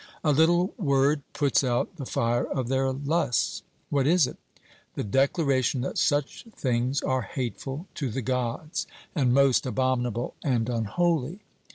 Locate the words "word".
0.79-1.21